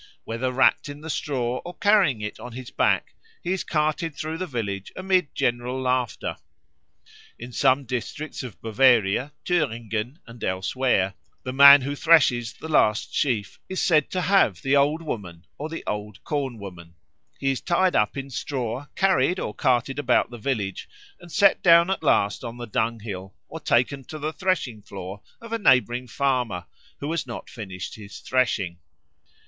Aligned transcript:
Whether 0.23 0.51
wrapt 0.51 0.89
in 0.89 1.01
the 1.01 1.11
straw 1.11 1.61
or 1.63 1.77
carrying 1.77 2.21
it 2.21 2.39
on 2.39 2.53
his 2.53 2.71
back, 2.71 3.13
he 3.43 3.51
is 3.51 3.63
carted 3.63 4.15
through 4.15 4.39
the 4.39 4.47
village 4.47 4.91
amid 4.95 5.35
general 5.35 5.79
laughter. 5.79 6.37
In 7.37 7.51
some 7.51 7.83
districts 7.83 8.41
of 8.41 8.59
Bavaria, 8.63 9.31
Thüringen, 9.45 10.17
and 10.25 10.43
elsewhere, 10.43 11.13
the 11.43 11.53
man 11.53 11.81
who 11.81 11.93
threshes 11.95 12.53
the 12.53 12.67
last 12.67 13.13
sheaf 13.13 13.59
is 13.69 13.79
said 13.79 14.09
to 14.09 14.21
have 14.21 14.63
the 14.63 14.75
Old 14.75 15.03
Woman 15.03 15.45
or 15.59 15.69
the 15.69 15.83
Old 15.85 16.23
Corn 16.23 16.57
woman; 16.57 16.95
he 17.39 17.51
is 17.51 17.61
tied 17.61 17.95
up 17.95 18.17
in 18.17 18.31
straw, 18.31 18.87
carried 18.95 19.37
or 19.39 19.53
carted 19.53 19.99
about 19.99 20.31
the 20.31 20.39
village, 20.39 20.89
and 21.19 21.31
set 21.31 21.61
down 21.61 21.91
at 21.91 22.01
last 22.01 22.43
on 22.43 22.57
the 22.57 22.65
dunghill, 22.65 23.35
or 23.47 23.59
taken 23.59 24.03
to 24.05 24.17
the 24.17 24.33
threshing 24.33 24.81
floor 24.81 25.21
of 25.39 25.53
a 25.53 25.59
neighbouring 25.59 26.07
farmer 26.07 26.65
who 27.01 27.11
has 27.11 27.27
not 27.27 27.51
finished 27.51 27.93
his 27.93 28.17
threshing. 28.17 28.79